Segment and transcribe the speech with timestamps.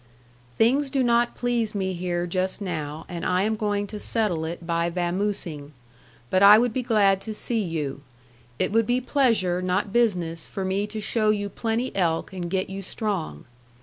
[0.57, 4.65] "Things do not please me here just now and I am going to settel it
[4.65, 5.73] by vamosing.
[6.31, 8.01] But I would be glad to see you.
[8.57, 12.67] It would be pleasure not business for me to show you plenty elk and get
[12.67, 13.45] you strong.